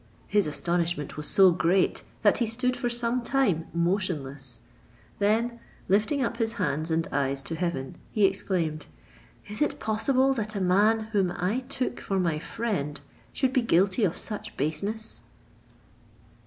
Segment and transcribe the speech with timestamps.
[0.27, 4.61] His astonishment was so great, that he stood for some time motionless;
[5.19, 8.87] then lifting up his hands and eyes to Heaven, he exclaimed,
[9.47, 12.99] "Is it possible that a man, whom I took for my friend,
[13.31, 15.21] should be guilty of such baseness?"